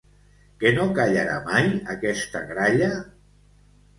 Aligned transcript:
Que 0.61 0.71
no 0.77 0.85
callarà 0.99 1.35
mai, 1.49 1.69
aquesta 1.95 2.43
gralla? 2.53 2.89